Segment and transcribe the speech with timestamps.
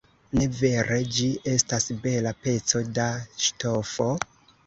[0.37, 3.07] Ne vere, ĝi estas bela peco da
[3.49, 4.11] ŝtofo?